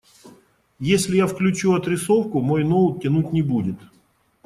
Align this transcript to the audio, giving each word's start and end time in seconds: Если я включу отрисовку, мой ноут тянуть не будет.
Если 0.79 1.17
я 1.17 1.27
включу 1.27 1.73
отрисовку, 1.75 2.41
мой 2.41 2.63
ноут 2.63 3.03
тянуть 3.03 3.33
не 3.33 3.43
будет. 3.43 3.77